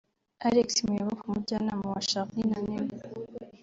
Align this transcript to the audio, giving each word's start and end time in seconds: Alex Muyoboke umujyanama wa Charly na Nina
Alex 0.47 0.67
Muyoboke 0.85 1.23
umujyanama 1.25 1.85
wa 1.93 2.01
Charly 2.09 2.41
na 2.49 2.59
Nina 2.65 2.93